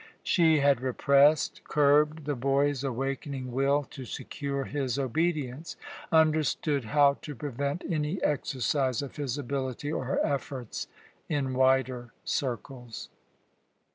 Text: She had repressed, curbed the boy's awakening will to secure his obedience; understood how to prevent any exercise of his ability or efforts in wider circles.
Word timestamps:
She 0.23 0.61
had 0.61 0.81
repressed, 0.81 1.63
curbed 1.65 2.25
the 2.25 2.33
boy's 2.35 2.83
awakening 2.83 3.51
will 3.51 3.83
to 3.91 4.03
secure 4.03 4.63
his 4.63 4.97
obedience; 4.97 5.75
understood 6.11 6.85
how 6.85 7.19
to 7.21 7.35
prevent 7.35 7.83
any 7.87 8.19
exercise 8.23 9.03
of 9.03 9.17
his 9.17 9.37
ability 9.37 9.91
or 9.91 10.17
efforts 10.25 10.87
in 11.29 11.53
wider 11.53 12.13
circles. 12.25 13.09